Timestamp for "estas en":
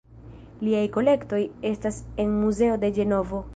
1.73-2.35